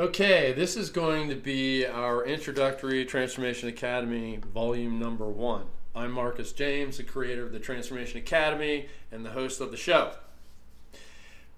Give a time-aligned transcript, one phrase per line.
[0.00, 5.66] Okay, this is going to be our introductory Transformation Academy volume number one.
[5.94, 10.12] I'm Marcus James, the creator of the Transformation Academy and the host of the show.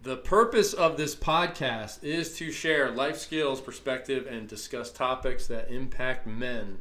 [0.02, 5.70] The purpose of this podcast is to share life skills, perspective, and discuss topics that
[5.70, 6.78] impact men.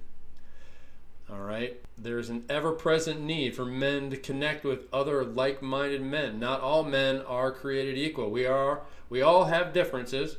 [1.31, 1.79] All right.
[1.95, 6.39] There's an ever present need for men to connect with other like minded men.
[6.39, 8.31] Not all men are created equal.
[8.31, 8.81] We are
[9.11, 10.37] we all have differences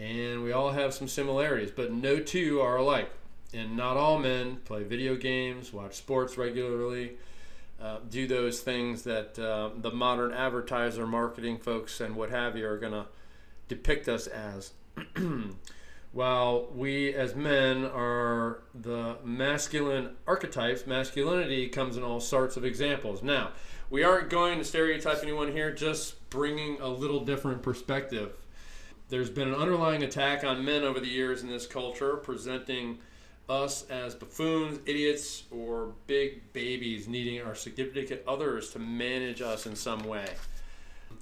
[0.00, 3.10] and we all have some similarities, but no two are alike.
[3.52, 7.18] And not all men play video games, watch sports regularly,
[7.80, 12.66] uh, do those things that uh, the modern advertiser, marketing folks, and what have you
[12.66, 13.06] are going to
[13.68, 14.72] depict us as.
[16.12, 23.22] While we as men are the masculine archetypes, masculinity comes in all sorts of examples.
[23.22, 23.50] Now,
[23.90, 28.32] we aren't going to stereotype anyone here, just bringing a little different perspective
[29.10, 32.98] there's been an underlying attack on men over the years in this culture, presenting
[33.48, 39.74] us as buffoons, idiots, or big babies needing our significant others to manage us in
[39.74, 40.26] some way.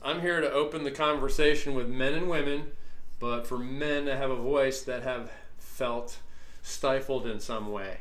[0.03, 2.73] I'm here to open the conversation with men and women,
[3.19, 6.19] but for men to have a voice that have felt
[6.63, 7.99] stifled in some way.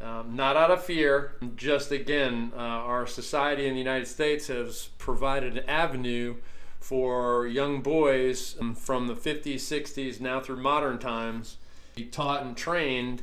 [0.00, 4.88] Um, not out of fear, just again, uh, our society in the United States has
[4.98, 6.36] provided an avenue
[6.82, 11.56] for young boys from the 50s, 60s, now through modern times,
[11.94, 13.22] be taught and trained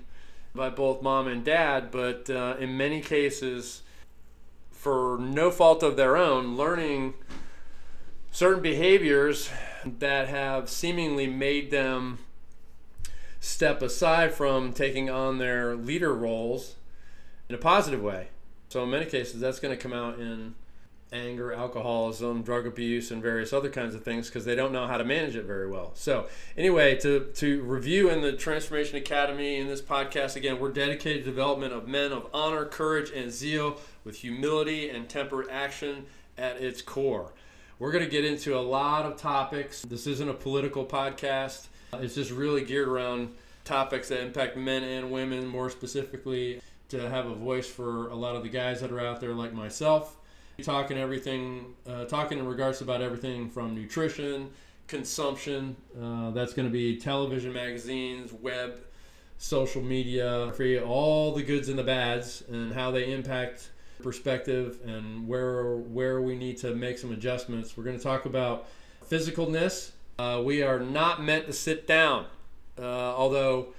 [0.56, 3.82] by both mom and dad, but uh, in many cases,
[4.72, 7.14] for no fault of their own, learning
[8.32, 9.50] certain behaviors
[9.86, 12.20] that have seemingly made them
[13.40, 16.76] step aside from taking on their leader roles
[17.48, 18.28] in a positive way.
[18.70, 20.56] So, in many cases, that's going to come out in
[21.12, 24.98] anger, alcoholism, drug abuse, and various other kinds of things because they don't know how
[24.98, 25.92] to manage it very well.
[25.96, 31.24] So, anyway, to, to review in the Transformation Academy in this podcast, again, we're dedicated
[31.24, 36.06] to development of men of honor, courage, and zeal with humility and tempered action
[36.38, 37.34] at its core.
[37.80, 39.82] We're going to get into a lot of topics.
[39.82, 43.34] This isn't a political podcast, it's just really geared around
[43.66, 48.36] topics that impact men and women, more specifically, to have a voice for a lot
[48.36, 50.18] of the guys that are out there, like myself
[50.60, 54.50] talking everything, uh, talking in regards about everything from nutrition,
[54.88, 55.76] consumption.
[56.02, 58.82] Uh, that's going to be television, magazines, web,
[59.38, 60.52] social media,
[60.86, 63.70] all the goods and the bads, and how they impact
[64.02, 67.78] perspective and where where we need to make some adjustments.
[67.78, 68.68] We're going to talk about
[69.10, 69.92] physicalness.
[70.18, 72.26] Uh, we are not meant to sit down,
[72.78, 73.74] uh, although.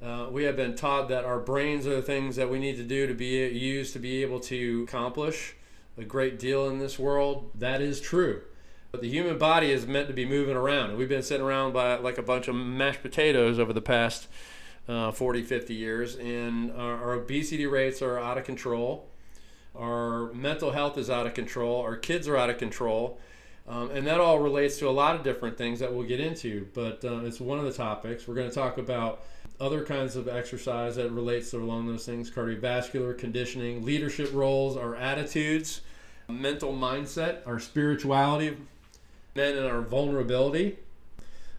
[0.00, 2.84] Uh, we have been taught that our brains are the things that we need to
[2.84, 5.56] do to be used to be able to accomplish
[5.98, 7.50] a great deal in this world.
[7.54, 8.42] That is true.
[8.90, 10.96] But the human body is meant to be moving around.
[10.96, 14.28] We've been sitting around by like a bunch of mashed potatoes over the past
[14.88, 19.06] uh, 40, 50 years, and our, our obesity rates are out of control.
[19.76, 21.82] Our mental health is out of control.
[21.82, 23.20] Our kids are out of control.
[23.68, 26.68] Um, and that all relates to a lot of different things that we'll get into,
[26.72, 28.26] but uh, it's one of the topics.
[28.26, 29.24] We're going to talk about
[29.60, 34.96] other kinds of exercise that relates to along those things cardiovascular conditioning, leadership roles, our
[34.96, 35.82] attitudes,
[36.28, 38.56] mental mindset, our spirituality,
[39.34, 40.78] men and our vulnerability.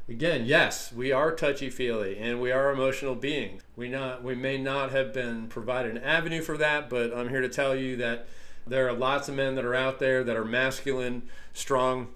[0.07, 3.61] Again, yes, we are touchy feely and we are emotional beings.
[3.75, 7.41] We not we may not have been provided an avenue for that, but I'm here
[7.41, 8.27] to tell you that
[8.65, 12.09] there are lots of men that are out there that are masculine, strong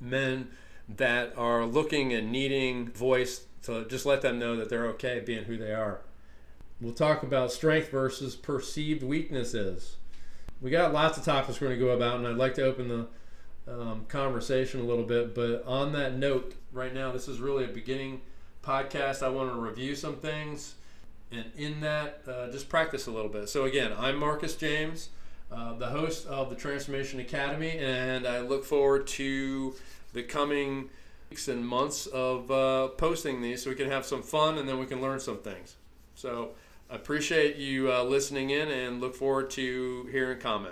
[0.00, 0.48] men
[0.88, 5.44] that are looking and needing voice to just let them know that they're okay being
[5.44, 6.00] who they are.
[6.80, 9.96] We'll talk about strength versus perceived weaknesses
[10.60, 12.88] we got lots of topics we're going to go about, and I'd like to open
[12.88, 13.06] the
[13.72, 15.34] um, conversation a little bit.
[15.34, 18.20] But on that note, right now, this is really a beginning
[18.62, 19.22] podcast.
[19.22, 20.74] I want to review some things,
[21.32, 23.48] and in that, uh, just practice a little bit.
[23.48, 25.08] So, again, I'm Marcus James,
[25.50, 29.74] uh, the host of the Transformation Academy, and I look forward to
[30.12, 30.90] the coming
[31.30, 34.78] weeks and months of uh, posting these so we can have some fun and then
[34.80, 35.76] we can learn some things.
[36.16, 36.50] So,
[36.90, 40.68] appreciate you uh, listening in and look forward to hearing comment.